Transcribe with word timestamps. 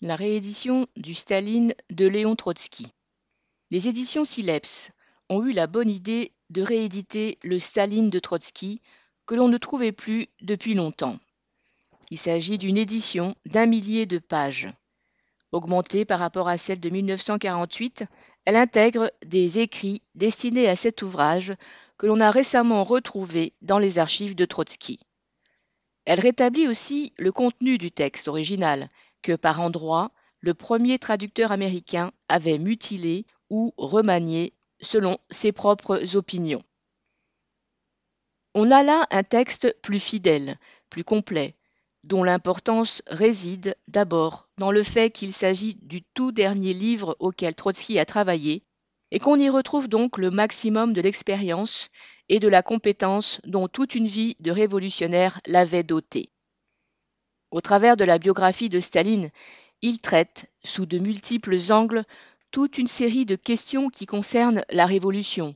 La 0.00 0.16
réédition 0.16 0.86
du 0.96 1.14
Staline 1.14 1.72
de 1.88 2.06
Léon 2.06 2.34
Trotsky. 2.34 2.88
Les 3.70 3.88
éditions 3.88 4.24
Sileps 4.24 4.90
ont 5.30 5.46
eu 5.46 5.52
la 5.52 5.66
bonne 5.66 5.88
idée 5.88 6.32
de 6.50 6.62
rééditer 6.62 7.38
le 7.42 7.58
Staline 7.58 8.10
de 8.10 8.18
Trotsky 8.18 8.82
que 9.24 9.34
l'on 9.34 9.48
ne 9.48 9.56
trouvait 9.56 9.92
plus 9.92 10.26
depuis 10.42 10.74
longtemps. 10.74 11.16
Il 12.10 12.18
s'agit 12.18 12.58
d'une 12.58 12.76
édition 12.76 13.34
d'un 13.46 13.66
millier 13.66 14.04
de 14.04 14.18
pages. 14.18 14.68
Augmentée 15.52 16.04
par 16.04 16.18
rapport 16.18 16.48
à 16.48 16.58
celle 16.58 16.80
de 16.80 16.90
1948, 16.90 18.04
elle 18.44 18.56
intègre 18.56 19.10
des 19.24 19.60
écrits 19.60 20.02
destinés 20.16 20.68
à 20.68 20.76
cet 20.76 21.02
ouvrage 21.02 21.54
que 21.96 22.06
l'on 22.06 22.20
a 22.20 22.32
récemment 22.32 22.82
retrouvé 22.84 23.54
dans 23.62 23.78
les 23.78 23.98
archives 23.98 24.34
de 24.34 24.44
Trotsky. 24.44 24.98
Elle 26.04 26.20
rétablit 26.20 26.68
aussi 26.68 27.14
le 27.16 27.32
contenu 27.32 27.78
du 27.78 27.90
texte 27.90 28.28
original 28.28 28.90
que 29.24 29.34
par 29.34 29.60
endroits 29.60 30.12
le 30.38 30.54
premier 30.54 31.00
traducteur 31.00 31.50
américain 31.50 32.12
avait 32.28 32.58
mutilé 32.58 33.26
ou 33.50 33.72
remanié 33.76 34.52
selon 34.80 35.18
ses 35.30 35.50
propres 35.50 36.14
opinions. 36.14 36.62
On 38.54 38.70
a 38.70 38.82
là 38.84 39.06
un 39.10 39.22
texte 39.24 39.74
plus 39.82 39.98
fidèle, 39.98 40.58
plus 40.90 41.02
complet, 41.02 41.56
dont 42.04 42.22
l'importance 42.22 43.02
réside 43.06 43.74
d'abord 43.88 44.48
dans 44.58 44.70
le 44.70 44.82
fait 44.82 45.10
qu'il 45.10 45.32
s'agit 45.32 45.76
du 45.76 46.02
tout 46.02 46.30
dernier 46.30 46.74
livre 46.74 47.16
auquel 47.18 47.54
Trotsky 47.54 47.98
a 47.98 48.04
travaillé, 48.04 48.62
et 49.10 49.18
qu'on 49.18 49.38
y 49.38 49.48
retrouve 49.48 49.88
donc 49.88 50.18
le 50.18 50.30
maximum 50.30 50.92
de 50.92 51.00
l'expérience 51.00 51.88
et 52.28 52.38
de 52.38 52.48
la 52.48 52.62
compétence 52.62 53.40
dont 53.44 53.68
toute 53.68 53.94
une 53.94 54.08
vie 54.08 54.36
de 54.40 54.50
révolutionnaire 54.50 55.40
l'avait 55.46 55.82
doté. 55.82 56.33
Au 57.54 57.60
travers 57.60 57.96
de 57.96 58.02
la 58.02 58.18
biographie 58.18 58.68
de 58.68 58.80
Staline, 58.80 59.30
il 59.80 60.00
traite, 60.00 60.50
sous 60.64 60.86
de 60.86 60.98
multiples 60.98 61.56
angles, 61.70 62.02
toute 62.50 62.78
une 62.78 62.88
série 62.88 63.26
de 63.26 63.36
questions 63.36 63.90
qui 63.90 64.06
concernent 64.06 64.64
la 64.70 64.86
révolution 64.86 65.54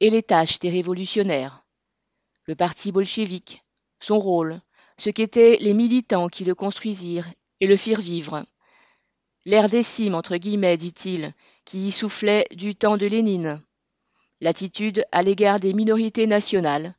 et 0.00 0.10
les 0.10 0.24
tâches 0.24 0.58
des 0.58 0.68
révolutionnaires, 0.68 1.64
le 2.46 2.56
parti 2.56 2.90
bolchevique, 2.90 3.62
son 4.00 4.18
rôle, 4.18 4.60
ce 4.96 5.10
qu'étaient 5.10 5.58
les 5.60 5.74
militants 5.74 6.28
qui 6.28 6.44
le 6.44 6.56
construisirent 6.56 7.28
et 7.60 7.68
le 7.68 7.76
firent 7.76 8.00
vivre. 8.00 8.44
L'air 9.44 9.68
décime, 9.68 10.16
entre 10.16 10.38
guillemets, 10.38 10.76
dit-il, 10.76 11.34
qui 11.64 11.86
y 11.86 11.92
soufflait 11.92 12.48
du 12.50 12.74
temps 12.74 12.96
de 12.96 13.06
Lénine. 13.06 13.62
L'attitude 14.40 15.04
à 15.12 15.22
l'égard 15.22 15.60
des 15.60 15.72
minorités 15.72 16.26
nationales. 16.26 16.96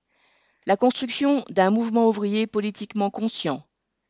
La 0.65 0.77
construction 0.77 1.43
d'un 1.49 1.71
mouvement 1.71 2.07
ouvrier 2.07 2.47
politiquement 2.47 3.09
conscient. 3.09 3.65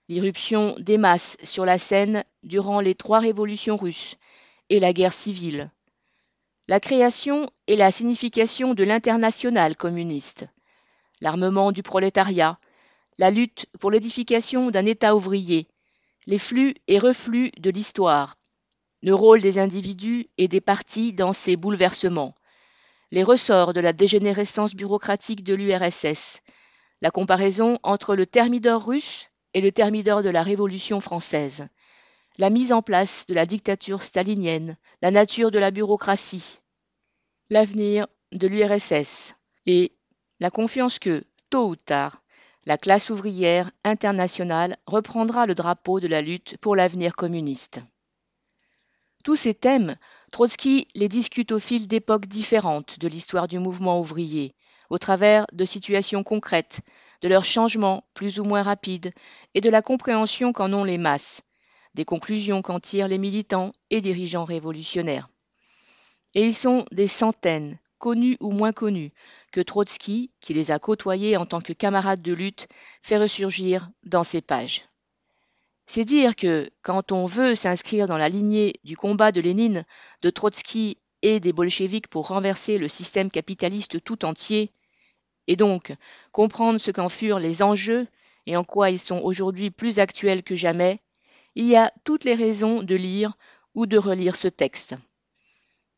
L'irruption 0.10 0.76
des 0.80 0.98
masses 0.98 1.38
sur 1.44 1.66
la 1.66 1.78
scène 1.78 2.26
durant 2.44 2.82
les 2.82 2.96
trois 2.96 3.20
révolutions 3.20 3.78
russes 3.78 4.18
et 4.70 4.80
la 4.80 4.92
guerre 4.92 5.14
civile. 5.14 5.72
La 6.68 6.80
création 6.80 7.50
et 7.68 7.76
la 7.76 7.92
signification 7.92 8.74
de 8.74 8.84
l'international 8.84 9.78
communiste. 9.78 10.46
L'armement 11.22 11.72
du 11.72 11.84
prolétariat 11.84 12.60
la 13.20 13.32
lutte 13.32 13.66
pour 13.82 13.92
l'édification 13.92 14.72
d'un 14.72 14.86
État 14.86 15.14
ouvrier, 15.14 15.68
les 16.26 16.38
flux 16.38 16.74
et 16.88 17.00
reflux 17.00 17.52
de 17.60 17.70
l'histoire, 17.70 18.38
le 19.04 19.14
rôle 19.14 19.42
des 19.42 19.60
individus 19.60 20.30
et 20.38 20.48
des 20.48 20.62
partis 20.62 21.12
dans 21.12 21.34
ces 21.34 21.58
bouleversements, 21.58 22.34
les 23.12 23.24
ressorts 23.24 23.74
de 23.74 23.82
la 23.82 23.92
dégénérescence 23.92 24.74
bureaucratique 24.74 25.44
de 25.44 25.54
l'URSS, 25.54 26.40
la 27.02 27.12
comparaison 27.12 27.78
entre 27.84 28.16
le 28.16 28.26
thermidor 28.26 28.86
russe 28.86 29.29
et 29.54 29.62
le 29.62 29.72
thermidor 29.72 30.24
de 30.24 30.30
la 30.30 30.44
Révolution 30.44 31.02
française, 31.02 31.68
la 32.38 32.50
mise 32.50 32.72
en 32.72 32.82
place 32.82 33.26
de 33.28 33.34
la 33.34 33.46
dictature 33.46 34.04
stalinienne, 34.04 34.78
la 35.02 35.12
nature 35.12 35.52
de 35.52 35.60
la 35.60 35.72
bureaucratie, 35.72 36.60
l'avenir 37.50 38.08
de 38.32 38.48
l'URSS 38.48 39.36
et 39.66 39.92
la 40.40 40.50
confiance 40.50 41.00
que, 41.00 41.24
tôt 41.50 41.70
ou 41.70 41.76
tard, 41.76 42.22
la 42.66 42.78
classe 42.78 43.10
ouvrière 43.10 43.72
internationale 43.84 44.78
reprendra 44.86 45.46
le 45.46 45.56
drapeau 45.56 46.00
de 46.00 46.08
la 46.08 46.22
lutte 46.22 46.58
pour 46.58 46.76
l'avenir 46.76 47.16
communiste. 47.16 47.82
Tous 49.24 49.36
ces 49.36 49.54
thèmes, 49.54 49.98
Trotsky 50.32 50.88
les 50.96 51.10
discute 51.10 51.52
au 51.52 51.60
fil 51.60 51.88
d'époques 51.88 52.28
différentes 52.28 53.00
de 53.00 53.08
l'histoire 53.08 53.48
du 53.48 53.60
mouvement 53.60 54.00
ouvrier, 54.00 54.56
au 54.90 54.98
travers 54.98 55.46
de 55.52 55.66
situations 55.66 56.24
concrètes, 56.24 56.82
de 57.22 57.28
leurs 57.28 57.46
changements 57.46 58.04
plus 58.14 58.40
ou 58.40 58.44
moins 58.44 58.62
rapides 58.62 59.12
et 59.54 59.62
de 59.62 59.70
la 59.70 59.82
compréhension 59.82 60.54
qu'en 60.54 60.74
ont 60.74 60.84
les 60.84 60.98
masses, 60.98 61.42
des 61.94 62.06
conclusions 62.06 62.62
qu'en 62.62 62.80
tirent 62.80 63.08
les 63.08 63.18
militants 63.18 63.72
et 63.90 64.02
dirigeants 64.02 64.46
révolutionnaires. 64.46 65.30
Et 66.36 66.46
ils 66.46 66.56
sont 66.56 66.86
des 66.92 67.08
centaines, 67.08 67.80
connus 67.98 68.38
ou 68.40 68.52
moins 68.52 68.72
connus, 68.72 69.12
que 69.52 69.62
Trotsky, 69.62 70.32
qui 70.40 70.54
les 70.54 70.72
a 70.72 70.80
côtoyés 70.80 71.38
en 71.38 71.46
tant 71.46 71.62
que 71.62 71.74
camarades 71.74 72.22
de 72.22 72.34
lutte, 72.34 72.68
fait 73.02 73.18
ressurgir 73.18 73.90
dans 74.04 74.24
ses 74.24 74.42
pages. 74.42 74.86
C'est 75.88 76.06
dire 76.06 76.36
que, 76.36 76.70
quand 76.84 77.12
on 77.12 77.26
veut 77.26 77.56
s'inscrire 77.56 78.06
dans 78.06 78.18
la 78.18 78.30
lignée 78.30 78.76
du 78.84 78.96
combat 78.96 79.32
de 79.32 79.42
Lénine, 79.42 79.86
de 80.22 80.30
Trotsky 80.30 80.98
et 81.24 81.40
des 81.40 81.52
bolcheviks 81.52 82.08
pour 82.08 82.28
renverser 82.28 82.78
le 82.78 82.88
système 82.88 83.32
capitaliste 83.32 84.04
tout 84.04 84.24
entier, 84.24 84.72
et 85.50 85.56
donc 85.56 85.94
comprendre 86.32 86.80
ce 86.80 86.92
qu'en 86.92 87.10
furent 87.10 87.40
les 87.40 87.62
enjeux 87.64 88.08
et 88.46 88.56
en 88.56 88.64
quoi 88.64 88.92
ils 88.92 89.00
sont 89.00 89.20
aujourd'hui 89.20 89.72
plus 89.72 90.00
actuels 90.00 90.44
que 90.44 90.56
jamais, 90.56 91.02
il 91.56 91.66
y 91.66 91.76
a 91.76 91.92
toutes 92.04 92.24
les 92.24 92.36
raisons 92.36 92.84
de 92.84 92.96
lire 92.96 93.34
ou 93.74 93.88
de 93.88 93.98
relire 93.98 94.36
ce 94.36 94.48
texte. 94.48 94.96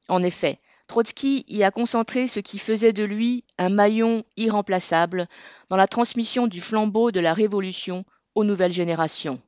En 0.07 0.23
effet, 0.23 0.57
Trotsky 0.87 1.43
y 1.49 1.63
a 1.63 1.71
concentré 1.71 2.29
ce 2.29 2.39
qui 2.39 2.59
faisait 2.59 2.93
de 2.93 3.03
lui 3.03 3.43
un 3.57 3.69
maillon 3.69 4.23
irremplaçable 4.37 5.27
dans 5.69 5.77
la 5.77 5.87
transmission 5.87 6.47
du 6.47 6.61
flambeau 6.61 7.11
de 7.11 7.19
la 7.19 7.33
Révolution 7.33 8.05
aux 8.35 8.45
nouvelles 8.45 8.71
générations. 8.71 9.41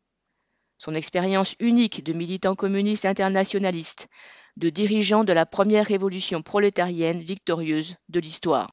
Son 0.78 0.96
expérience 0.96 1.56
unique 1.59 2.03
de 2.03 2.12
militant 2.12 2.56
communiste 2.56 3.06
internationaliste, 3.06 4.09
de 4.58 4.70
dirigeant 4.70 5.24
de 5.24 5.31
la 5.31 5.46
première 5.46 5.85
révolution 5.85 6.41
prolétarienne 6.41 7.22
victorieuse 7.22 7.96
de 8.09 8.20
l'histoire. 8.20 8.70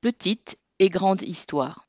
Petite 0.00 0.58
et 0.78 0.88
grande 0.88 1.22
histoire. 1.22 1.88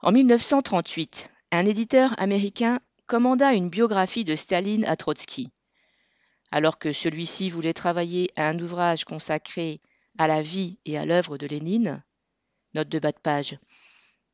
En 0.00 0.12
1938, 0.12 1.30
un 1.52 1.66
éditeur 1.66 2.14
américain 2.20 2.80
commanda 3.06 3.52
une 3.52 3.70
biographie 3.70 4.24
de 4.24 4.36
Staline 4.36 4.84
à 4.84 4.96
Trotsky 4.96 5.50
alors 6.52 6.78
que 6.78 6.92
celui-ci 6.92 7.50
voulait 7.50 7.72
travailler 7.72 8.30
à 8.36 8.48
un 8.48 8.58
ouvrage 8.58 9.04
consacré 9.04 9.80
à 10.18 10.26
la 10.26 10.42
vie 10.42 10.78
et 10.84 10.96
à 10.96 11.04
l'œuvre 11.04 11.38
de 11.38 11.46
Lénine. 11.46 12.02
Note 12.74 12.88
de 12.88 12.98
bas 12.98 13.12
de 13.12 13.18
page. 13.18 13.58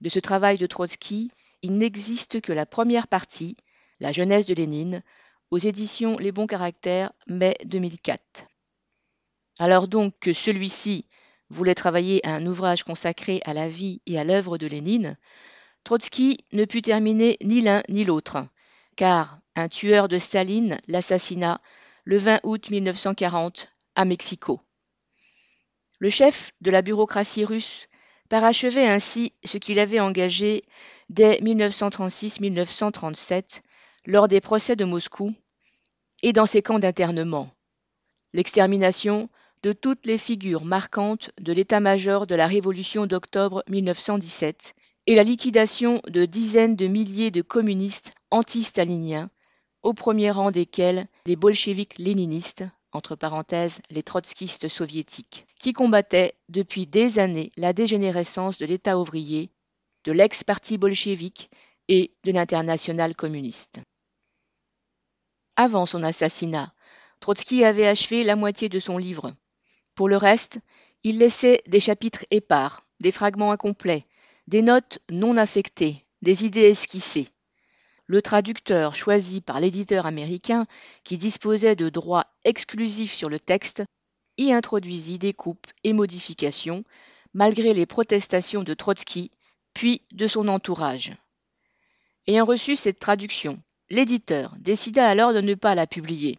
De 0.01 0.09
ce 0.09 0.19
travail 0.19 0.59
de 0.59 0.67
Trotsky, 0.67 1.31
il 1.62 1.79
n'existe 1.79 2.41
que 2.41 2.53
la 2.53 2.67
première 2.67 3.09
partie, 3.09 3.57
La 4.01 4.12
jeunesse 4.12 4.47
de 4.47 4.55
Lénine, 4.55 5.03
aux 5.51 5.59
éditions 5.59 6.19
Les 6.19 6.33
Bons 6.33 6.47
Caractères, 6.47 7.12
mai 7.29 7.57
2004. 7.65 8.47
Alors 9.59 9.87
donc 9.87 10.19
que 10.19 10.33
celui-ci 10.33 11.07
voulait 11.53 11.75
travailler 11.75 12.27
à 12.27 12.35
un 12.35 12.47
ouvrage 12.47 12.83
consacré 12.83 13.41
à 13.45 13.53
la 13.53 13.69
vie 13.69 14.01
et 14.07 14.19
à 14.19 14.25
l'œuvre 14.25 14.59
de 14.59 14.67
Lénine, 14.67 15.17
Trotsky 15.85 16.39
ne 16.53 16.65
put 16.65 16.83
terminer 16.83 17.37
ni 17.43 17.61
l'un 17.61 17.83
ni 17.89 18.03
l'autre, 18.05 18.39
car 18.97 19.39
un 19.55 19.69
tueur 19.69 20.09
de 20.09 20.19
Staline 20.19 20.79
l'assassina 20.89 21.61
le 22.05 22.19
20 22.19 22.41
août 22.43 22.71
1940 22.71 23.69
à 23.95 24.05
Mexico. 24.05 24.61
Le 25.99 26.11
chef 26.11 26.53
de 26.61 26.71
la 26.71 26.83
bureaucratie 26.83 27.45
russe 27.45 27.89
parachevait 28.29 28.87
ainsi 28.87 29.33
ce 29.45 29.59
qu'il 29.59 29.79
avait 29.79 30.01
engagé 30.01 30.65
dès 31.11 31.39
1936-1937 31.41 33.61
lors 34.07 34.27
des 34.27 34.41
procès 34.41 34.75
de 34.75 34.85
Moscou 34.85 35.32
et 36.23 36.32
dans 36.32 36.47
ses 36.47 36.62
camps 36.62 36.79
d'internement. 36.79 37.50
L'extermination 38.32 39.29
de 39.62 39.73
toutes 39.73 40.06
les 40.06 40.19
figures 40.19 40.64
marquantes 40.64 41.31
de 41.41 41.53
l'état-major 41.53 42.26
de 42.26 42.35
la 42.35 42.47
Révolution 42.47 43.06
d'octobre 43.06 43.62
1917 43.69 44.75
et 45.06 45.14
la 45.14 45.23
liquidation 45.23 46.00
de 46.09 46.25
dizaines 46.25 46.76
de 46.76 46.87
milliers 46.87 47.31
de 47.31 47.43
communistes 47.43 48.12
anti-staliniens 48.31 49.31
au 49.82 49.94
premier 49.94 50.31
rang 50.31 50.50
desquels 50.50 51.09
les 51.26 51.37
bolcheviks 51.37 51.99
léninistes, 51.99 52.64
entre 52.93 53.17
parenthèses 53.17 53.81
les 53.91 54.03
trotskistes 54.03 54.69
soviétiques, 54.69 55.47
qui 55.59 55.73
combattaient 55.73 56.35
depuis 56.49 56.87
des 56.87 57.19
années 57.19 57.50
la 57.56 57.73
dégénérescence 57.73 58.59
de 58.59 58.67
l'État 58.67 58.99
ouvrier, 58.99 59.50
de 60.05 60.12
l'ex-parti 60.12 60.79
bolchevique 60.79 61.50
et 61.88 62.14
de 62.25 62.32
l'internationale 62.32 63.17
communiste. 63.17 63.81
Avant 65.56 65.87
son 65.87 66.03
assassinat, 66.03 66.73
Trotsky 67.20 67.64
avait 67.64 67.87
achevé 67.87 68.25
la 68.25 68.37
moitié 68.37 68.69
de 68.69 68.79
son 68.79 68.99
livre. 68.99 69.35
Pour 69.94 70.09
le 70.09 70.17
reste, 70.17 70.59
il 71.05 71.19
laissait 71.19 71.62
des 71.67 71.81
chapitres 71.81 72.25
épars, 72.31 72.87
des 73.00 73.12
fragments 73.12 73.53
incomplets, 73.53 74.06
des 74.47 74.62
notes 74.62 75.00
non 75.11 75.37
affectées, 75.37 76.05
des 76.23 76.44
idées 76.44 76.71
esquissées. 76.71 77.29
le 78.06 78.21
traducteur 78.21 78.94
choisi 78.94 79.41
par 79.41 79.59
l'éditeur 79.61 80.06
américain, 80.06 80.67
qui 81.05 81.17
disposait 81.19 81.77
de 81.77 81.89
droits 81.89 82.27
exclusifs 82.44 83.15
sur 83.15 83.31
le 83.31 83.41
texte, 83.41 83.83
y 84.37 84.53
introduisit 84.53 85.19
des 85.19 85.33
coupes 85.33 85.67
et 85.85 85.93
modifications, 85.93 86.85
malgré 87.33 87.73
les 87.73 87.87
protestations 87.87 88.65
de 88.65 88.75
Trotsky, 88.75 89.31
puis 89.73 90.03
de 90.12 90.27
son 90.27 90.49
entourage. 90.49 91.12
Ayant 92.27 92.45
reçu 92.45 92.77
cette 92.77 92.99
traduction, 92.99 93.62
l'éditeur 93.88 94.55
décida 94.59 95.09
alors 95.09 95.33
de 95.33 95.41
ne 95.41 95.55
pas 95.55 95.75
la 95.75 95.87
publier. 95.87 96.38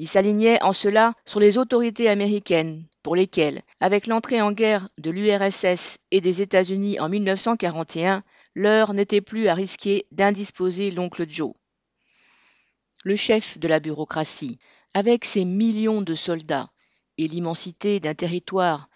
Il 0.00 0.06
s'alignait 0.06 0.62
en 0.62 0.72
cela 0.72 1.14
sur 1.26 1.40
les 1.40 1.58
autorités 1.58 2.08
américaines, 2.08 2.86
pour 3.02 3.16
lesquelles, 3.16 3.62
avec 3.80 4.06
l'entrée 4.06 4.40
en 4.40 4.52
guerre 4.52 4.88
de 4.96 5.10
l'URSS 5.10 5.98
et 6.12 6.20
des 6.20 6.40
États-Unis 6.40 7.00
en 7.00 7.08
1941, 7.08 8.22
l'heure 8.54 8.94
n'était 8.94 9.20
plus 9.20 9.48
à 9.48 9.54
risquer 9.54 10.06
d'indisposer 10.12 10.92
l'oncle 10.92 11.28
Joe. 11.28 11.52
Le 13.02 13.16
chef 13.16 13.58
de 13.58 13.66
la 13.66 13.80
bureaucratie, 13.80 14.60
avec 14.94 15.24
ses 15.24 15.44
millions 15.44 16.00
de 16.00 16.14
soldats 16.14 16.70
et 17.16 17.26
l'immensité 17.26 17.98
d'un 17.98 18.14
territoire 18.14 18.88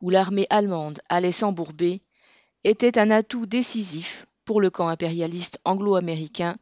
où 0.00 0.08
l'armée 0.08 0.46
allemande 0.50 1.00
allait 1.08 1.32
s'embourber, 1.32 2.00
était 2.62 2.96
un 2.96 3.10
atout 3.10 3.46
décisif 3.46 4.24
pour 4.44 4.60
le 4.60 4.70
camp 4.70 4.86
impérialiste 4.86 5.58
anglo-américain 5.64 6.58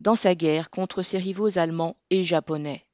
dans 0.00 0.14
sa 0.14 0.34
guerre 0.34 0.68
contre 0.68 1.00
ses 1.00 1.16
rivaux 1.16 1.56
allemands 1.56 1.96
et 2.10 2.22
japonais 2.22 2.84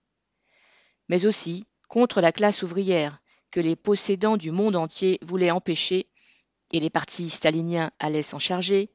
mais 1.09 1.27
aussi 1.27 1.67
contre 1.89 2.21
la 2.21 2.33
classe 2.33 2.63
ouvrière 2.63 3.21
que 3.51 3.61
les 3.61 3.77
possédants 3.77 4.37
du 4.37 4.51
monde 4.51 4.77
entier 4.77 5.19
voulaient 5.23 5.51
empêcher, 5.51 6.09
et 6.73 6.81
les 6.81 6.91
partis 6.91 7.31
staliniens 7.31 7.91
allaient 7.99 8.23
s'en 8.23 8.39
charger, 8.39 8.91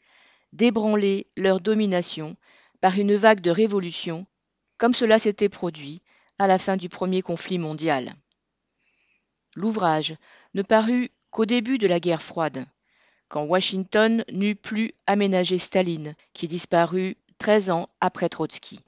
d'ébranler 0.53 1.27
leur 1.37 1.61
domination 1.61 2.35
par 2.81 2.97
une 2.99 3.15
vague 3.15 3.41
de 3.41 3.51
révolution, 3.51 4.25
comme 4.77 4.93
cela 4.93 5.19
s'était 5.19 5.49
produit 5.49 6.01
à 6.37 6.47
la 6.47 6.57
fin 6.57 6.75
du 6.75 6.89
premier 6.89 7.21
conflit 7.21 7.59
mondial. 7.59 8.13
L'ouvrage 9.55 10.15
ne 10.53 10.61
parut 10.61 11.11
qu'au 11.29 11.45
début 11.45 11.77
de 11.77 11.87
la 11.87 11.99
guerre 11.99 12.21
froide, 12.21 12.65
quand 13.29 13.43
Washington 13.43 14.25
n'eut 14.31 14.55
plus 14.55 14.93
aménagé 15.07 15.57
Staline, 15.57 16.15
qui 16.33 16.47
disparut 16.47 17.15
13 17.37 17.69
ans 17.69 17.89
après 18.01 18.27
Trotsky. 18.27 18.79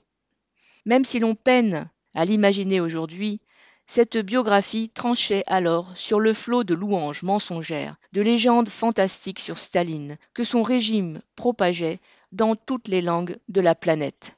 Même 0.85 1.05
si 1.05 1.19
l'on 1.19 1.35
peine 1.35 1.89
à 2.13 2.25
l'imaginer 2.25 2.79
aujourd'hui, 2.79 3.41
cette 3.87 4.17
biographie 4.17 4.89
tranchait 4.89 5.43
alors 5.47 5.91
sur 5.95 6.19
le 6.19 6.33
flot 6.33 6.63
de 6.63 6.73
louanges 6.73 7.23
mensongères, 7.23 7.97
de 8.13 8.21
légendes 8.21 8.69
fantastiques 8.69 9.39
sur 9.39 9.57
Staline, 9.57 10.17
que 10.33 10.43
son 10.43 10.63
régime 10.63 11.21
propageait 11.35 11.99
dans 12.31 12.55
toutes 12.55 12.87
les 12.87 13.01
langues 13.01 13.37
de 13.49 13.61
la 13.61 13.75
planète. 13.75 14.37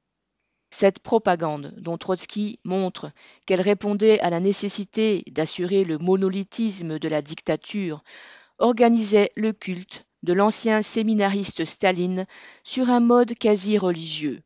Cette 0.72 1.00
propagande, 1.00 1.74
dont 1.78 1.98
Trotsky 1.98 2.60
montre 2.66 3.12
qu'elle 3.46 3.62
répondait 3.62 4.20
à 4.20 4.30
la 4.30 4.42
nécessité 4.42 5.24
d'assurer 5.32 5.86
le 5.86 5.98
monolithisme 5.98 7.00
de 7.00 7.08
la 7.08 7.22
dictature, 7.22 8.04
organisait 8.58 9.32
le 9.36 9.54
culte 9.54 10.06
de 10.24 10.34
l'ancien 10.34 10.82
séminariste 10.82 11.64
Staline 11.64 12.26
sur 12.64 12.90
un 12.90 13.00
mode 13.00 13.36
quasi 13.36 13.78
religieux. 13.78 14.42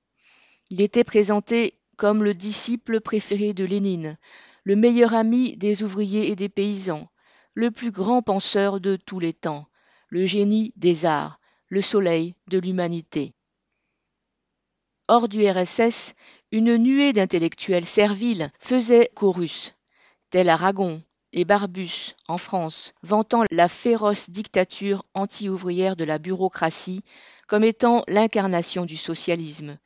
Il 0.70 0.81
était 0.81 1.04
présenté 1.04 1.79
comme 2.00 2.24
le 2.24 2.34
disciple 2.34 3.01
préféré 3.01 3.54
de 3.54 3.66
Lénine, 3.66 4.18
le 4.63 4.78
meilleur 4.78 5.13
ami 5.13 5.57
des 5.57 5.84
ouvriers 5.84 6.31
et 6.31 6.36
des 6.38 6.48
paysans, 6.48 7.10
le 7.54 7.72
plus 7.72 7.92
grand 7.92 8.22
penseur 8.22 8.80
de 8.80 8.96
tous 8.96 9.19
les 9.19 9.34
temps, 9.34 9.68
le 10.07 10.25
génie 10.25 10.72
des 10.78 11.06
arts, 11.06 11.42
le 11.68 11.81
soleil 11.81 12.36
de 12.48 12.57
l'humanité. 12.57 13.34
Hors 15.10 15.28
du 15.28 15.46
RSS, 15.46 16.13
une 16.54 16.78
nuée 16.78 17.12
d'intellectuels 17.12 17.86
serviles 17.86 18.50
faisait 18.60 19.12
chorus, 19.13 19.75
tel 20.30 20.48
Aragon 20.48 21.04
et 21.34 21.44
Barbus 21.44 22.16
en 22.30 22.38
France, 22.38 22.94
vantant 23.04 23.44
la 23.52 23.68
féroce 23.68 24.30
dictature 24.30 25.04
anti-ouvrière 25.16 25.98
de 25.98 26.06
la 26.06 26.18
bureaucratie 26.18 27.04
comme 27.45 27.66
étant 27.66 28.06
l'incarnation 28.07 28.86
du 28.86 28.95
socialisme, 28.95 29.78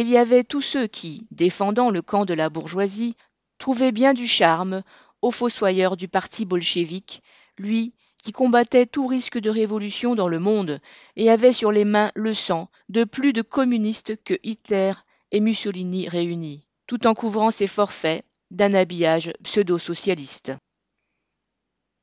il 0.00 0.08
y 0.08 0.16
avait 0.16 0.44
tous 0.44 0.62
ceux 0.62 0.86
qui, 0.86 1.26
défendant 1.30 1.90
le 1.90 2.02
camp 2.02 2.24
de 2.24 2.34
la 2.34 2.50
bourgeoisie, 2.50 3.16
trouvaient 3.58 3.92
bien 3.92 4.14
du 4.14 4.26
charme 4.26 4.82
au 5.22 5.30
fossoyeur 5.30 5.96
du 5.96 6.08
parti 6.08 6.44
bolchevique, 6.44 7.22
lui 7.58 7.94
qui 8.22 8.32
combattait 8.32 8.86
tout 8.86 9.06
risque 9.06 9.38
de 9.38 9.50
révolution 9.50 10.14
dans 10.14 10.28
le 10.28 10.38
monde 10.38 10.80
et 11.16 11.30
avait 11.30 11.52
sur 11.52 11.70
les 11.70 11.84
mains 11.84 12.10
le 12.14 12.32
sang 12.32 12.70
de 12.88 13.04
plus 13.04 13.32
de 13.32 13.42
communistes 13.42 14.16
que 14.24 14.34
Hitler 14.42 14.94
et 15.30 15.40
Mussolini 15.40 16.08
réunis, 16.08 16.66
tout 16.86 17.06
en 17.06 17.14
couvrant 17.14 17.50
ses 17.50 17.66
forfaits 17.66 18.24
d'un 18.50 18.72
habillage 18.72 19.30
pseudo-socialiste. 19.42 20.52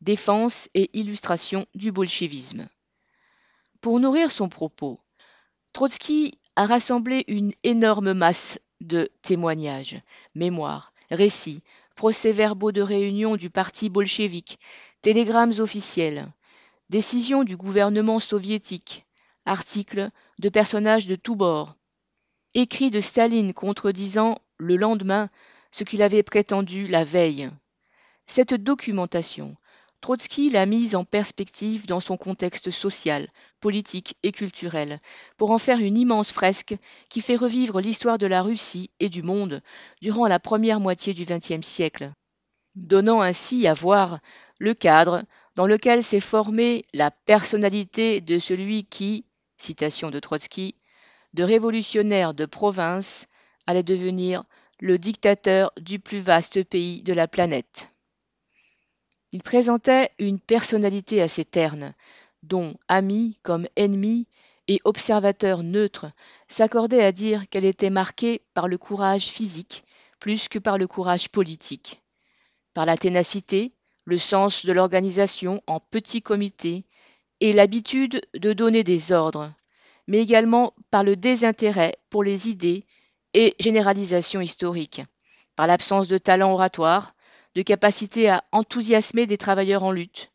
Défense 0.01 0.69
et 0.73 0.89
illustration 0.93 1.65
du 1.75 1.91
bolchevisme. 1.91 2.67
Pour 3.81 3.99
nourrir 3.99 4.31
son 4.31 4.47
propos, 4.47 4.99
Trotsky 5.73 6.37
a 6.55 6.65
rassemblé 6.65 7.23
une 7.27 7.53
énorme 7.63 8.13
masse 8.13 8.59
de 8.81 9.09
témoignages, 9.21 10.01
mémoires, 10.35 10.93
récits, 11.09 11.63
procès-verbaux 11.95 12.71
de 12.71 12.81
réunion 12.81 13.35
du 13.35 13.49
parti 13.49 13.89
bolchevique, 13.89 14.59
télégrammes 15.01 15.53
officiels, 15.59 16.31
décisions 16.89 17.43
du 17.43 17.57
gouvernement 17.57 18.19
soviétique, 18.19 19.05
articles 19.45 20.09
de 20.39 20.49
personnages 20.49 21.07
de 21.07 21.15
tous 21.15 21.35
bords, 21.35 21.75
écrits 22.53 22.91
de 22.91 22.99
Staline 22.99 23.53
contredisant 23.53 24.39
le 24.57 24.75
lendemain 24.75 25.29
ce 25.71 25.83
qu'il 25.83 26.01
avait 26.01 26.23
prétendu 26.23 26.87
la 26.87 27.03
veille. 27.03 27.49
Cette 28.27 28.53
documentation 28.53 29.55
Trotsky 30.01 30.49
l'a 30.49 30.65
mise 30.65 30.95
en 30.95 31.03
perspective 31.03 31.85
dans 31.85 31.99
son 31.99 32.17
contexte 32.17 32.71
social, 32.71 33.27
politique 33.59 34.17
et 34.23 34.31
culturel, 34.31 34.99
pour 35.37 35.51
en 35.51 35.59
faire 35.59 35.79
une 35.79 35.95
immense 35.95 36.31
fresque 36.31 36.75
qui 37.07 37.21
fait 37.21 37.35
revivre 37.35 37.79
l'histoire 37.79 38.17
de 38.17 38.25
la 38.25 38.41
Russie 38.41 38.89
et 38.99 39.09
du 39.09 39.21
monde 39.21 39.61
durant 40.01 40.27
la 40.27 40.39
première 40.39 40.79
moitié 40.79 41.13
du 41.13 41.23
XXe 41.23 41.65
siècle, 41.65 42.11
donnant 42.75 43.21
ainsi 43.21 43.67
à 43.67 43.73
voir 43.73 44.19
le 44.57 44.73
cadre 44.73 45.23
dans 45.55 45.67
lequel 45.67 46.03
s'est 46.03 46.19
formée 46.19 46.83
la 46.95 47.11
personnalité 47.11 48.21
de 48.21 48.39
celui 48.39 48.85
qui, 48.85 49.25
citation 49.59 50.09
de 50.09 50.19
Trotsky, 50.19 50.73
de 51.35 51.43
révolutionnaire 51.43 52.33
de 52.33 52.45
province, 52.47 53.27
allait 53.67 53.83
devenir 53.83 54.45
le 54.79 54.97
dictateur 54.97 55.71
du 55.79 55.99
plus 55.99 56.19
vaste 56.19 56.63
pays 56.63 57.03
de 57.03 57.13
la 57.13 57.27
planète. 57.27 57.90
Il 59.33 59.43
présentait 59.43 60.09
une 60.19 60.39
personnalité 60.39 61.21
assez 61.21 61.45
terne, 61.45 61.93
dont 62.43 62.75
amis 62.87 63.37
comme 63.43 63.67
ennemis 63.75 64.27
et 64.67 64.79
observateurs 64.83 65.63
neutres 65.63 66.07
s'accordaient 66.47 67.03
à 67.03 67.11
dire 67.11 67.47
qu'elle 67.49 67.65
était 67.65 67.89
marquée 67.89 68.41
par 68.53 68.67
le 68.67 68.77
courage 68.77 69.25
physique 69.25 69.83
plus 70.19 70.47
que 70.47 70.59
par 70.59 70.77
le 70.77 70.87
courage 70.87 71.29
politique, 71.29 72.01
par 72.73 72.85
la 72.85 72.95
ténacité, 72.95 73.73
le 74.05 74.17
sens 74.17 74.65
de 74.65 74.71
l'organisation 74.71 75.63
en 75.65 75.79
petits 75.79 76.21
comités 76.21 76.85
et 77.39 77.53
l'habitude 77.53 78.21
de 78.35 78.53
donner 78.53 78.83
des 78.83 79.11
ordres, 79.11 79.51
mais 80.07 80.19
également 80.19 80.73
par 80.91 81.03
le 81.03 81.15
désintérêt 81.15 81.95
pour 82.09 82.23
les 82.23 82.49
idées 82.49 82.85
et 83.33 83.55
généralisations 83.59 84.41
historiques, 84.41 85.01
par 85.55 85.67
l'absence 85.67 86.07
de 86.07 86.17
talent 86.17 86.53
oratoire, 86.53 87.15
de 87.55 87.61
capacité 87.61 88.29
à 88.29 88.43
enthousiasmer 88.51 89.27
des 89.27 89.37
travailleurs 89.37 89.83
en 89.83 89.91
lutte, 89.91 90.31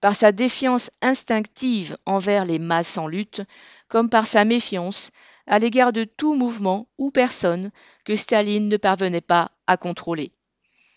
par 0.00 0.14
sa 0.14 0.32
défiance 0.32 0.90
instinctive 1.02 1.96
envers 2.06 2.44
les 2.44 2.58
masses 2.58 2.98
en 2.98 3.06
lutte, 3.06 3.42
comme 3.88 4.10
par 4.10 4.26
sa 4.26 4.44
méfiance 4.44 5.10
à 5.46 5.58
l'égard 5.58 5.92
de 5.92 6.04
tout 6.04 6.34
mouvement 6.34 6.88
ou 6.98 7.10
personne 7.10 7.70
que 8.04 8.16
Staline 8.16 8.68
ne 8.68 8.76
parvenait 8.76 9.20
pas 9.20 9.50
à 9.66 9.76
contrôler, 9.76 10.32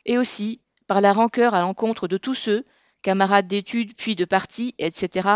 et 0.05 0.17
aussi 0.17 0.61
par 0.87 1.01
la 1.01 1.13
rancœur 1.13 1.53
à 1.53 1.61
l'encontre 1.61 2.07
de 2.07 2.17
tous 2.17 2.35
ceux, 2.35 2.65
camarades 3.01 3.47
d'études 3.47 3.95
puis 3.95 4.15
de 4.15 4.25
parti, 4.25 4.73
etc., 4.77 5.29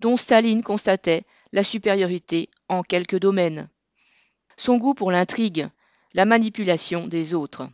dont 0.00 0.16
Staline 0.16 0.62
constatait 0.62 1.24
la 1.52 1.64
supériorité 1.64 2.50
en 2.68 2.82
quelques 2.82 3.18
domaines. 3.18 3.68
Son 4.56 4.76
goût 4.76 4.94
pour 4.94 5.10
l'intrigue, 5.10 5.68
la 6.14 6.24
manipulation 6.24 7.06
des 7.06 7.34
autres. 7.34 7.68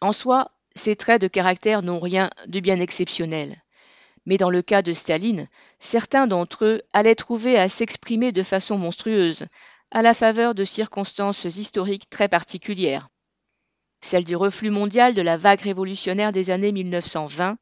En 0.00 0.12
soi, 0.12 0.50
ces 0.74 0.94
traits 0.94 1.22
de 1.22 1.28
caractère 1.28 1.82
n'ont 1.82 2.00
rien 2.00 2.30
de 2.46 2.60
bien 2.60 2.80
exceptionnel. 2.80 3.62
Mais 4.26 4.36
dans 4.36 4.50
le 4.50 4.60
cas 4.60 4.82
de 4.82 4.92
Staline, 4.92 5.48
certains 5.80 6.26
d'entre 6.26 6.64
eux 6.64 6.82
allaient 6.92 7.14
trouver 7.14 7.58
à 7.58 7.68
s'exprimer 7.68 8.32
de 8.32 8.42
façon 8.42 8.76
monstrueuse, 8.76 9.46
à 9.90 10.02
la 10.02 10.14
faveur 10.14 10.54
de 10.54 10.64
circonstances 10.64 11.44
historiques 11.44 12.10
très 12.10 12.28
particulières. 12.28 13.08
Celle 14.02 14.24
du 14.24 14.36
reflux 14.36 14.70
mondial 14.70 15.14
de 15.14 15.22
la 15.22 15.36
vague 15.36 15.60
révolutionnaire 15.60 16.32
des 16.32 16.50
années 16.50 16.72
1920, 16.72 17.56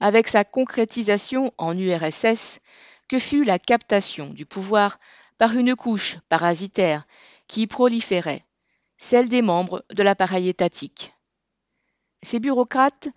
avec 0.00 0.28
sa 0.28 0.44
concrétisation 0.44 1.52
en 1.56 1.78
URSS, 1.78 2.60
que 3.08 3.18
fut 3.18 3.44
la 3.44 3.58
captation 3.58 4.30
du 4.30 4.44
pouvoir 4.44 4.98
par 5.38 5.56
une 5.56 5.74
couche 5.76 6.18
parasitaire 6.28 7.06
qui 7.48 7.66
proliférait, 7.66 8.44
celle 8.98 9.28
des 9.28 9.42
membres 9.42 9.84
de 9.90 10.02
l'appareil 10.02 10.48
étatique. 10.48 11.13
Ces 12.24 12.40
bureaucrates 12.40 13.08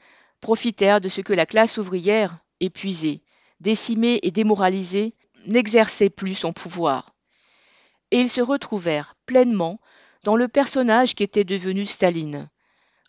profitèrent 0.42 1.02
de 1.02 1.10
ce 1.10 1.22
que 1.22 1.34
la 1.34 1.46
classe 1.46 1.78
ouvrière, 1.78 2.40
épuisée, 2.60 3.24
décimée 3.60 4.20
et 4.22 4.32
démoralisée, 4.32 5.16
n'exerçait 5.46 6.10
plus 6.10 6.36
son 6.36 6.54
pouvoir. 6.54 7.16
Et 8.12 8.20
ils 8.20 8.30
se 8.30 8.42
retrouvèrent 8.42 9.16
pleinement 9.26 9.80
dans 10.24 10.36
le 10.36 10.48
personnage 10.48 11.16
qui 11.16 11.24
était 11.24 11.44
devenu 11.44 11.86
Staline, 11.86 12.50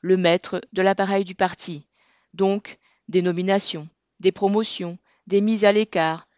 le 0.00 0.17
maître 0.17 0.61
de 0.73 0.83
l'appareil 0.83 1.25
du 1.25 1.35
parti, 1.35 1.87
donc 2.33 2.78
des 3.09 3.23
nominations, 3.23 3.88
des 4.21 4.33
promotions, 4.33 4.99
des 5.26 5.40
mises 5.40 5.64
à 5.64 5.73
l'écart, 5.73 6.28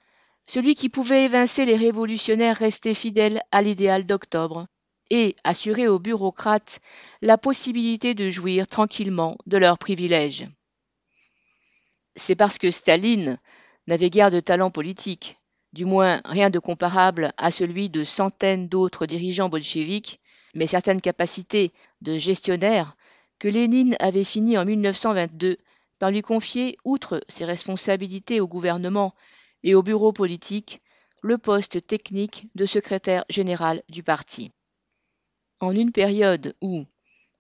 celui 0.47 0.75
qui 0.75 0.89
pouvait 0.89 1.25
évincer 1.25 1.65
les 1.65 1.77
révolutionnaires 1.77 2.57
restés 2.57 2.95
fidèles 2.95 3.43
à 3.53 3.63
l'idéal 3.63 4.05
d'octobre, 4.07 4.67
et 5.11 5.37
assurer 5.45 5.89
aux 5.89 5.99
bureaucrates 5.99 6.81
la 7.21 7.37
possibilité 7.37 8.15
de 8.15 8.31
jouir 8.31 8.67
tranquillement 8.67 9.37
de 9.47 9.59
leurs 9.59 9.79
privilèges. 9.79 10.47
C'est 12.17 12.37
parce 12.37 12.59
que 12.59 12.71
Staline 12.71 13.39
n'avait 13.87 14.11
guère 14.11 14.31
de 14.31 14.41
talent 14.41 14.71
politique, 14.71 15.39
du 15.73 15.85
moins 15.85 16.21
rien 16.25 16.51
de 16.51 16.59
comparable 16.59 17.33
à 17.37 17.51
celui 17.51 17.91
de 17.91 18.05
centaines 18.05 18.69
d'autres 18.69 19.07
dirigeants 19.07 19.49
bolcheviques, 19.49 20.21
mais 20.55 20.67
certaines 20.67 21.01
capacités 21.01 21.73
de 22.01 22.19
gestionnaire, 22.19 22.97
que 23.39 23.49
Lénine 23.49 23.97
avait 24.01 24.25
fini 24.25 24.59
en 24.59 24.65
1922 24.65 25.59
par 25.99 26.11
lui 26.11 26.23
confier, 26.23 26.77
outre 26.85 27.23
ses 27.29 27.45
responsabilités 27.45 28.41
au 28.41 28.49
gouvernement 28.49 29.15
et 29.63 29.75
au 29.75 29.83
bureau 29.83 30.13
politique, 30.13 30.81
le 31.23 31.37
poste 31.37 31.87
technique 31.87 32.49
de 32.55 32.65
secrétaire 32.65 33.25
général 33.29 33.83
du 33.89 34.03
parti. 34.03 34.51
En 35.61 35.73
une 35.73 35.93
période 35.93 36.55
où, 36.63 36.87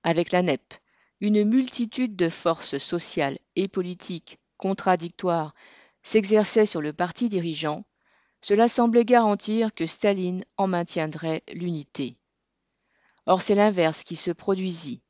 avec 0.02 0.30
la 0.30 0.42
NEP, 0.42 0.74
une 1.20 1.42
multitude 1.44 2.16
de 2.16 2.28
forces 2.28 2.76
sociales 2.76 3.38
et 3.56 3.66
politiques 3.66 4.38
contradictoires 4.58 5.54
s'exerçaient 6.02 6.66
sur 6.66 6.82
le 6.82 6.92
parti 6.92 7.30
dirigeant, 7.30 7.84
cela 8.42 8.68
semblait 8.68 9.06
garantir 9.06 9.74
que 9.74 9.86
Staline 9.86 10.44
en 10.58 10.66
maintiendrait 10.66 11.42
l'unité. 11.52 12.16
Or 13.24 13.40
c'est 13.40 13.54
l'inverse 13.54 14.04
qui 14.04 14.16
se 14.16 14.30
produisit. 14.30 15.02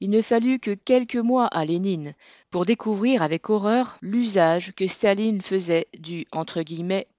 Il 0.00 0.10
ne 0.10 0.20
fallut 0.20 0.58
que 0.58 0.74
quelques 0.74 1.16
mois 1.16 1.46
à 1.46 1.64
Lénine 1.64 2.14
pour 2.50 2.66
découvrir 2.66 3.22
avec 3.22 3.48
horreur 3.48 3.96
l'usage 4.02 4.74
que 4.74 4.86
Staline 4.86 5.40
faisait 5.40 5.86
du 5.98 6.26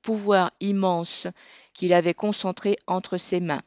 pouvoir 0.03 0.51
immense 0.59 1.25
qu'il 1.73 1.93
avait 1.93 2.13
concentré 2.13 2.75
entre 2.85 3.17
ses 3.17 3.39
mains. 3.39 3.63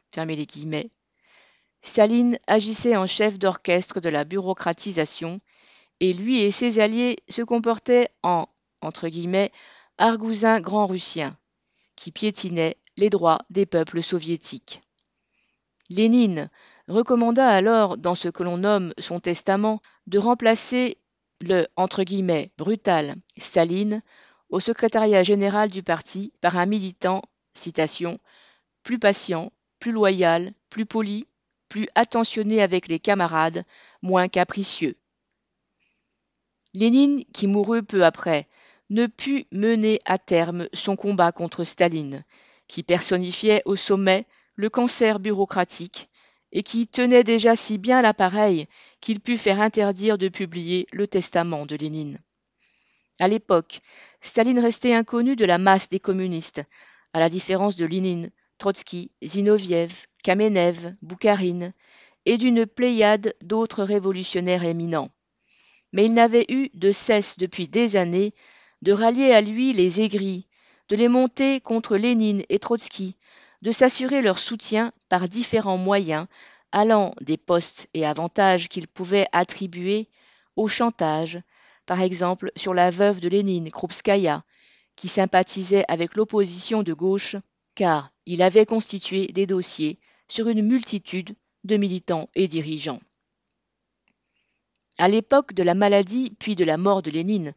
Staline 1.83 2.37
agissait 2.47 2.95
en 2.95 3.07
chef 3.07 3.39
d'orchestre 3.39 3.99
de 3.99 4.09
la 4.09 4.23
bureaucratisation, 4.23 5.41
et 5.99 6.13
lui 6.13 6.41
et 6.41 6.51
ses 6.51 6.79
alliés 6.79 7.17
se 7.29 7.41
comportaient 7.41 8.09
en 8.23 8.47
entre 8.81 9.07
guillemets, 9.07 9.51
argousins 9.97 10.59
grand 10.59 10.87
russiens, 10.87 11.37
qui 11.95 12.11
piétinaient 12.11 12.77
les 12.97 13.09
droits 13.09 13.39
des 13.49 13.65
peuples 13.65 14.03
soviétiques. 14.03 14.81
Lénine 15.89 16.49
recommanda 16.87 17.47
alors, 17.47 17.97
dans 17.97 18.15
ce 18.15 18.27
que 18.29 18.43
l'on 18.43 18.57
nomme 18.57 18.93
son 18.97 19.19
testament, 19.19 19.81
de 20.07 20.19
remplacer 20.19 20.97
le 21.41 21.67
brutal 22.57 23.15
Staline 23.37 24.01
au 24.49 24.59
secrétariat 24.59 25.23
général 25.23 25.69
du 25.69 25.83
parti 25.83 26.33
par 26.41 26.57
un 26.57 26.65
militant, 26.65 27.21
plus 28.83 28.99
patient, 28.99 29.51
plus 29.79 29.91
loyal, 29.91 30.53
plus 30.69 30.85
poli, 30.85 31.27
plus 31.71 31.87
attentionné 31.95 32.61
avec 32.61 32.89
les 32.89 32.99
camarades, 32.99 33.63
moins 34.01 34.27
capricieux. 34.27 34.97
Lénine, 36.73 37.23
qui 37.33 37.47
mourut 37.47 37.81
peu 37.81 38.03
après, 38.03 38.49
ne 38.89 39.07
put 39.07 39.45
mener 39.53 40.01
à 40.03 40.17
terme 40.17 40.67
son 40.73 40.97
combat 40.97 41.31
contre 41.31 41.63
Staline, 41.63 42.25
qui 42.67 42.83
personnifiait 42.83 43.61
au 43.63 43.77
sommet 43.77 44.27
le 44.55 44.69
cancer 44.69 45.21
bureaucratique 45.21 46.09
et 46.51 46.61
qui 46.61 46.89
tenait 46.89 47.23
déjà 47.23 47.55
si 47.55 47.77
bien 47.77 48.01
l'appareil 48.01 48.67
qu'il 48.99 49.21
put 49.21 49.37
faire 49.37 49.61
interdire 49.61 50.17
de 50.17 50.27
publier 50.27 50.87
le 50.91 51.07
testament 51.07 51.65
de 51.65 51.77
Lénine. 51.77 52.19
À 53.21 53.29
l'époque, 53.29 53.79
Staline 54.19 54.59
restait 54.59 54.93
inconnu 54.93 55.37
de 55.37 55.45
la 55.45 55.57
masse 55.57 55.87
des 55.87 56.01
communistes, 56.01 56.63
à 57.13 57.19
la 57.21 57.29
différence 57.29 57.77
de 57.77 57.85
Lénine, 57.85 58.29
Trotsky, 58.57 59.11
Zinoviev, 59.23 60.05
Kamenev, 60.21 60.95
Boukharine 61.01 61.73
et 62.25 62.37
d'une 62.37 62.65
pléiade 62.65 63.33
d'autres 63.41 63.83
révolutionnaires 63.83 64.65
éminents. 64.65 65.09
Mais 65.93 66.05
il 66.05 66.13
n'avait 66.13 66.45
eu 66.49 66.69
de 66.73 66.91
cesse 66.91 67.37
depuis 67.37 67.67
des 67.67 67.95
années 67.95 68.33
de 68.81 68.91
rallier 68.91 69.31
à 69.31 69.41
lui 69.41 69.73
les 69.73 70.01
aigris, 70.01 70.47
de 70.89 70.95
les 70.95 71.07
monter 71.07 71.61
contre 71.61 71.97
Lénine 71.97 72.43
et 72.49 72.59
Trotsky, 72.59 73.17
de 73.61 73.71
s'assurer 73.71 74.21
leur 74.21 74.39
soutien 74.39 74.91
par 75.09 75.27
différents 75.27 75.77
moyens 75.77 76.27
allant 76.71 77.13
des 77.21 77.37
postes 77.37 77.87
et 77.93 78.05
avantages 78.05 78.69
qu'il 78.69 78.87
pouvait 78.87 79.27
attribuer 79.33 80.09
au 80.55 80.67
chantage, 80.67 81.41
par 81.85 82.01
exemple 82.01 82.51
sur 82.55 82.73
la 82.73 82.89
veuve 82.89 83.19
de 83.19 83.27
Lénine, 83.27 83.71
Krupskaya, 83.71 84.43
qui 84.95 85.07
sympathisait 85.07 85.85
avec 85.87 86.15
l'opposition 86.15 86.83
de 86.83 86.93
gauche 86.93 87.35
car 87.75 88.11
il 88.25 88.41
avait 88.41 88.65
constitué 88.65 89.27
des 89.27 89.45
dossiers 89.45 89.99
sur 90.31 90.47
une 90.47 90.61
multitude 90.61 91.35
de 91.65 91.75
militants 91.75 92.29
et 92.35 92.47
dirigeants. 92.47 93.01
À 94.97 95.09
l'époque 95.09 95.53
de 95.53 95.61
la 95.61 95.73
maladie 95.73 96.33
puis 96.39 96.55
de 96.55 96.63
la 96.63 96.77
mort 96.77 97.01
de 97.01 97.11
Lénine, 97.11 97.53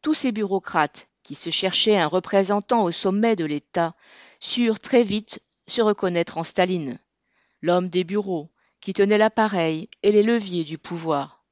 tous 0.00 0.14
ces 0.14 0.32
bureaucrates 0.32 1.10
qui 1.22 1.34
se 1.34 1.50
cherchaient 1.50 1.98
un 1.98 2.06
représentant 2.06 2.82
au 2.84 2.92
sommet 2.92 3.36
de 3.36 3.44
l'État 3.44 3.94
surent 4.40 4.80
très 4.80 5.02
vite 5.02 5.42
se 5.66 5.82
reconnaître 5.82 6.38
en 6.38 6.44
Staline, 6.44 6.98
l'homme 7.60 7.90
des 7.90 8.04
bureaux, 8.04 8.50
qui 8.80 8.94
tenait 8.94 9.18
l'appareil 9.18 9.90
et 10.02 10.10
les 10.10 10.22
leviers 10.22 10.64
du 10.64 10.78
pouvoir. 10.78 11.44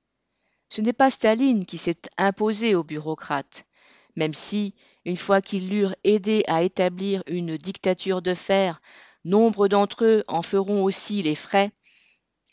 Ce 0.70 0.80
n'est 0.80 0.94
pas 0.94 1.10
Staline 1.10 1.66
qui 1.66 1.76
s'est 1.76 2.00
imposé 2.16 2.74
aux 2.74 2.84
bureaucrates, 2.84 3.66
même 4.16 4.32
si, 4.32 4.74
une 5.04 5.18
fois 5.18 5.42
qu'ils 5.42 5.68
l'eurent 5.68 5.96
aidé 6.02 6.44
à 6.46 6.62
établir 6.62 7.22
une 7.26 7.58
dictature 7.58 8.22
de 8.22 8.32
fer, 8.32 8.80
nombre 9.24 9.68
d'entre 9.68 10.04
eux 10.04 10.22
en 10.28 10.42
feront 10.42 10.82
aussi 10.82 11.22
les 11.22 11.34
frais, 11.34 11.70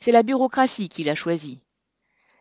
c'est 0.01 0.11
la 0.11 0.23
bureaucratie 0.23 0.89
qui 0.89 1.03
l'a 1.03 1.15
choisi. 1.15 1.59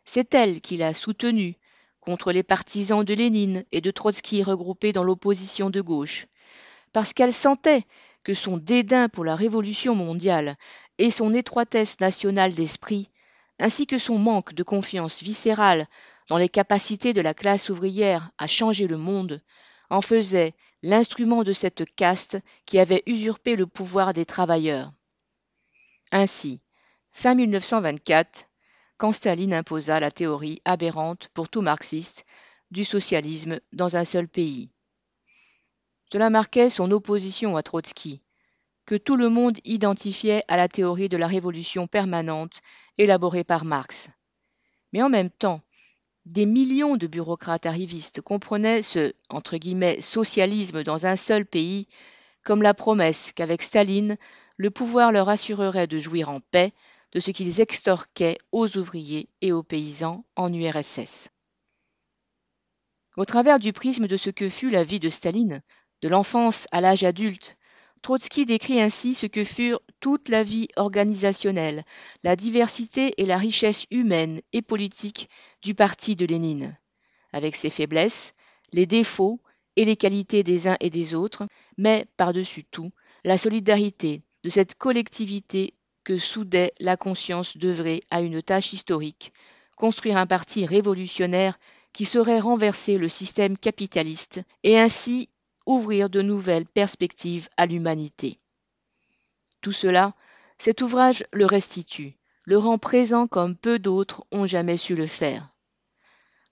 C'est 0.04 0.34
elle 0.34 0.60
qui 0.60 0.76
l'a 0.76 0.94
soutenu 0.94 1.56
contre 2.00 2.32
les 2.32 2.42
partisans 2.42 3.04
de 3.04 3.14
Lénine 3.14 3.64
et 3.72 3.80
de 3.80 3.90
Trotsky 3.90 4.42
regroupés 4.42 4.92
dans 4.92 5.02
l'opposition 5.02 5.68
de 5.68 5.80
gauche, 5.80 6.26
parce 6.92 7.12
qu'elle 7.12 7.34
sentait 7.34 7.82
que 8.24 8.34
son 8.34 8.56
dédain 8.56 9.08
pour 9.08 9.24
la 9.24 9.36
révolution 9.36 9.94
mondiale 9.94 10.56
et 10.98 11.10
son 11.10 11.34
étroitesse 11.34 12.00
nationale 12.00 12.54
d'esprit, 12.54 13.08
ainsi 13.58 13.86
que 13.86 13.98
son 13.98 14.18
manque 14.18 14.54
de 14.54 14.62
confiance 14.62 15.22
viscérale 15.22 15.86
dans 16.28 16.38
les 16.38 16.48
capacités 16.48 17.12
de 17.12 17.20
la 17.20 17.34
classe 17.34 17.70
ouvrière 17.70 18.30
à 18.38 18.46
changer 18.46 18.86
le 18.86 18.98
monde, 18.98 19.42
en 19.90 20.02
faisait 20.02 20.54
l'instrument 20.82 21.42
de 21.42 21.52
cette 21.52 21.84
caste 21.94 22.38
qui 22.66 22.78
avait 22.78 23.02
usurpé 23.06 23.56
le 23.56 23.66
pouvoir 23.66 24.12
des 24.12 24.26
travailleurs. 24.26 24.92
Ainsi, 26.12 26.60
fin 27.12 27.34
1924, 27.34 28.48
quand 28.96 29.12
Staline 29.12 29.54
imposa 29.54 30.00
la 30.00 30.10
théorie 30.10 30.60
aberrante 30.64 31.28
pour 31.34 31.48
tout 31.48 31.62
marxiste 31.62 32.24
du 32.70 32.84
socialisme 32.84 33.60
dans 33.72 33.96
un 33.96 34.04
seul 34.04 34.28
pays. 34.28 34.70
Cela 36.12 36.30
marquait 36.30 36.70
son 36.70 36.90
opposition 36.90 37.56
à 37.56 37.62
Trotsky, 37.62 38.22
que 38.86 38.94
tout 38.94 39.16
le 39.16 39.28
monde 39.28 39.58
identifiait 39.64 40.42
à 40.48 40.56
la 40.56 40.68
théorie 40.68 41.08
de 41.08 41.18
la 41.18 41.26
révolution 41.26 41.86
permanente 41.86 42.60
élaborée 42.96 43.44
par 43.44 43.64
Marx. 43.64 44.08
Mais 44.92 45.02
en 45.02 45.10
même 45.10 45.30
temps, 45.30 45.60
des 46.32 46.46
millions 46.46 46.96
de 46.96 47.06
bureaucrates 47.06 47.66
arrivistes 47.66 48.20
comprenaient 48.20 48.82
ce 48.82 49.14
socialisme 50.00 50.84
dans 50.84 51.06
un 51.06 51.16
seul 51.16 51.46
pays 51.46 51.88
comme 52.44 52.62
la 52.62 52.74
promesse 52.74 53.32
qu'avec 53.34 53.62
Staline, 53.62 54.16
le 54.56 54.70
pouvoir 54.70 55.12
leur 55.12 55.28
assurerait 55.28 55.86
de 55.86 55.98
jouir 55.98 56.28
en 56.28 56.40
paix 56.40 56.72
de 57.12 57.20
ce 57.20 57.30
qu'ils 57.30 57.60
extorquaient 57.60 58.38
aux 58.52 58.76
ouvriers 58.76 59.28
et 59.40 59.52
aux 59.52 59.62
paysans 59.62 60.24
en 60.36 60.52
URSS. 60.52 61.28
Au 63.16 63.24
travers 63.24 63.58
du 63.58 63.72
prisme 63.72 64.06
de 64.06 64.16
ce 64.16 64.30
que 64.30 64.48
fut 64.48 64.70
la 64.70 64.84
vie 64.84 65.00
de 65.00 65.08
Staline, 65.08 65.62
de 66.02 66.08
l'enfance 66.08 66.68
à 66.70 66.80
l'âge 66.80 67.04
adulte, 67.04 67.57
Trotsky 68.02 68.46
décrit 68.46 68.80
ainsi 68.80 69.14
ce 69.14 69.26
que 69.26 69.44
furent 69.44 69.80
toute 70.00 70.28
la 70.28 70.42
vie 70.42 70.68
organisationnelle, 70.76 71.84
la 72.22 72.36
diversité 72.36 73.12
et 73.18 73.26
la 73.26 73.38
richesse 73.38 73.86
humaine 73.90 74.40
et 74.52 74.62
politique 74.62 75.28
du 75.62 75.74
parti 75.74 76.16
de 76.16 76.24
Lénine, 76.26 76.78
avec 77.32 77.56
ses 77.56 77.70
faiblesses, 77.70 78.34
les 78.72 78.86
défauts 78.86 79.40
et 79.76 79.84
les 79.84 79.96
qualités 79.96 80.42
des 80.42 80.68
uns 80.68 80.76
et 80.80 80.90
des 80.90 81.14
autres, 81.14 81.46
mais 81.76 82.06
par-dessus 82.16 82.64
tout, 82.64 82.90
la 83.24 83.38
solidarité 83.38 84.22
de 84.44 84.48
cette 84.48 84.76
collectivité 84.76 85.74
que 86.04 86.16
soudait 86.18 86.72
la 86.80 86.96
conscience 86.96 87.56
d'œuvrer 87.56 88.02
à 88.10 88.20
une 88.20 88.42
tâche 88.42 88.72
historique, 88.72 89.32
construire 89.76 90.16
un 90.16 90.26
parti 90.26 90.64
révolutionnaire 90.64 91.58
qui 91.92 92.04
saurait 92.04 92.40
renverser 92.40 92.98
le 92.98 93.08
système 93.08 93.58
capitaliste 93.58 94.40
et 94.62 94.78
ainsi 94.78 95.28
ouvrir 95.68 96.08
de 96.08 96.22
nouvelles 96.22 96.66
perspectives 96.66 97.48
à 97.58 97.66
l'humanité. 97.66 98.40
Tout 99.60 99.72
cela, 99.72 100.14
cet 100.56 100.80
ouvrage 100.80 101.24
le 101.32 101.44
restitue, 101.44 102.16
le 102.44 102.56
rend 102.56 102.78
présent 102.78 103.26
comme 103.26 103.54
peu 103.54 103.78
d'autres 103.78 104.24
ont 104.32 104.46
jamais 104.46 104.78
su 104.78 104.96
le 104.96 105.06
faire. 105.06 105.54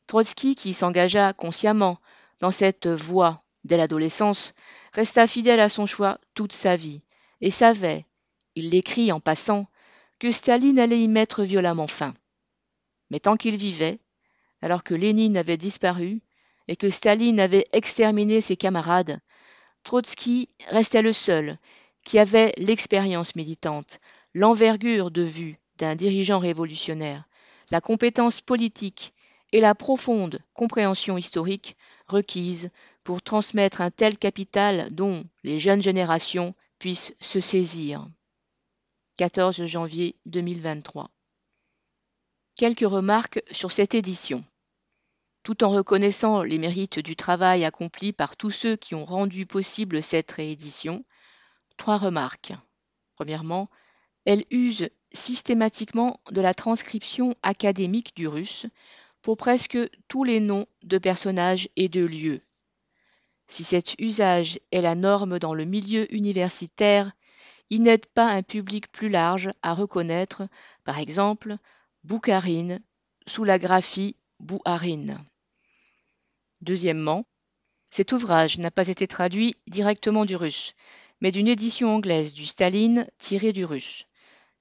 Trotsky, 0.06 0.54
qui 0.54 0.74
s'engagea 0.74 1.32
consciemment 1.32 1.98
dans 2.40 2.52
cette 2.52 2.86
voie 2.86 3.42
dès 3.64 3.78
l'adolescence, 3.78 4.52
resta 4.92 5.26
fidèle 5.26 5.60
à 5.60 5.70
son 5.70 5.86
choix 5.86 6.20
toute 6.34 6.52
sa 6.52 6.76
vie 6.76 7.00
et 7.40 7.50
savait, 7.50 8.04
il 8.54 8.68
l'écrit 8.68 9.10
en 9.12 9.20
passant, 9.20 9.66
que 10.18 10.30
Staline 10.30 10.78
allait 10.78 11.00
y 11.00 11.08
mettre 11.08 11.42
violemment 11.42 11.86
fin. 11.86 12.14
Mais 13.10 13.20
tant 13.20 13.36
qu'il 13.36 13.56
vivait, 13.56 13.98
alors 14.60 14.84
que 14.84 14.94
Lénine 14.94 15.38
avait 15.38 15.56
disparu 15.56 16.20
et 16.68 16.76
que 16.76 16.90
Staline 16.90 17.40
avait 17.40 17.66
exterminé 17.72 18.40
ses 18.40 18.56
camarades, 18.56 19.20
Trotsky 19.84 20.48
restait 20.68 21.02
le 21.02 21.12
seul 21.12 21.58
qui 22.04 22.18
avait 22.18 22.52
l'expérience 22.58 23.36
militante, 23.36 24.00
l'envergure 24.34 25.10
de 25.10 25.22
vue 25.22 25.58
d'un 25.78 25.94
dirigeant 25.94 26.38
révolutionnaire, 26.38 27.24
la 27.70 27.80
compétence 27.80 28.40
politique 28.40 29.12
et 29.52 29.60
la 29.60 29.74
profonde 29.74 30.40
compréhension 30.54 31.18
historique 31.18 31.76
requise 32.06 32.70
pour 33.04 33.22
transmettre 33.22 33.80
un 33.80 33.90
tel 33.90 34.18
capital 34.18 34.88
dont 34.92 35.24
les 35.44 35.58
jeunes 35.58 35.82
générations 35.82 36.54
puissent 36.78 37.14
se 37.20 37.40
saisir. 37.40 38.06
14 39.16 39.64
janvier 39.66 40.16
2023. 40.26 41.10
Quelques 42.56 42.80
remarques 42.80 43.42
sur 43.50 43.72
cette 43.72 43.94
édition. 43.94 44.44
Tout 45.46 45.62
en 45.62 45.70
reconnaissant 45.70 46.42
les 46.42 46.58
mérites 46.58 46.98
du 46.98 47.14
travail 47.14 47.64
accompli 47.64 48.12
par 48.12 48.36
tous 48.36 48.50
ceux 48.50 48.74
qui 48.74 48.96
ont 48.96 49.04
rendu 49.04 49.46
possible 49.46 50.02
cette 50.02 50.32
réédition, 50.32 51.04
trois 51.76 51.98
remarques. 51.98 52.52
Premièrement, 53.14 53.70
elle 54.24 54.44
use 54.50 54.90
systématiquement 55.12 56.18
de 56.32 56.40
la 56.40 56.52
transcription 56.52 57.36
académique 57.44 58.16
du 58.16 58.26
russe 58.26 58.66
pour 59.22 59.36
presque 59.36 59.78
tous 60.08 60.24
les 60.24 60.40
noms 60.40 60.66
de 60.82 60.98
personnages 60.98 61.68
et 61.76 61.88
de 61.88 62.04
lieux. 62.04 62.40
Si 63.46 63.62
cet 63.62 63.94
usage 64.00 64.58
est 64.72 64.80
la 64.80 64.96
norme 64.96 65.38
dans 65.38 65.54
le 65.54 65.64
milieu 65.64 66.12
universitaire, 66.12 67.12
il 67.70 67.82
n'aide 67.82 68.06
pas 68.06 68.26
un 68.26 68.42
public 68.42 68.90
plus 68.90 69.10
large 69.10 69.50
à 69.62 69.74
reconnaître, 69.74 70.48
par 70.82 70.98
exemple, 70.98 71.56
Boukharine 72.02 72.82
sous 73.28 73.44
la 73.44 73.60
graphie 73.60 74.16
Bouharine. 74.40 75.24
Deuxièmement, 76.62 77.26
cet 77.90 78.12
ouvrage 78.12 78.58
n'a 78.58 78.70
pas 78.70 78.88
été 78.88 79.06
traduit 79.06 79.54
directement 79.66 80.24
du 80.24 80.36
russe, 80.36 80.74
mais 81.20 81.32
d'une 81.32 81.48
édition 81.48 81.88
anglaise 81.94 82.32
du 82.32 82.46
Staline 82.46 83.06
tirée 83.18 83.52
du 83.52 83.64
russe. 83.64 84.06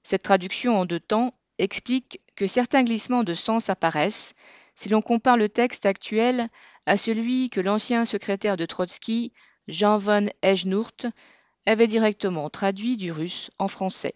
Cette 0.02 0.22
traduction 0.22 0.78
en 0.78 0.84
deux 0.84 1.00
temps 1.00 1.34
explique 1.58 2.20
que 2.36 2.46
certains 2.46 2.84
glissements 2.84 3.24
de 3.24 3.34
sens 3.34 3.70
apparaissent 3.70 4.34
si 4.74 4.88
l'on 4.88 5.02
compare 5.02 5.36
le 5.36 5.48
texte 5.48 5.86
actuel 5.86 6.48
à 6.84 6.96
celui 6.96 7.50
que 7.50 7.60
l'ancien 7.60 8.04
secrétaire 8.04 8.56
de 8.56 8.66
Trotsky, 8.66 9.32
Jean 9.68 9.98
von 9.98 10.26
Ejnourt, 10.42 11.06
avait 11.64 11.88
directement 11.88 12.48
traduit 12.50 12.96
du 12.96 13.10
russe 13.10 13.50
en 13.58 13.68
français. 13.68 14.14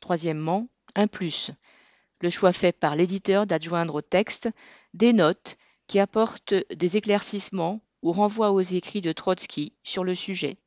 Troisièmement, 0.00 0.68
un 0.94 1.06
plus. 1.06 1.52
Le 2.20 2.30
choix 2.30 2.52
fait 2.52 2.72
par 2.72 2.96
l'éditeur 2.96 3.46
d'adjoindre 3.46 3.94
au 3.94 4.02
texte 4.02 4.50
des 4.92 5.12
notes 5.12 5.56
qui 5.90 5.98
apportent 5.98 6.54
des 6.72 6.96
éclaircissements 6.96 7.80
ou 8.02 8.12
renvoient 8.12 8.52
aux 8.52 8.60
écrits 8.60 9.00
de 9.00 9.10
Trotsky 9.10 9.72
sur 9.82 10.04
le 10.04 10.14
sujet. 10.14 10.56